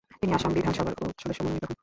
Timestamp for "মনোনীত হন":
1.41-1.75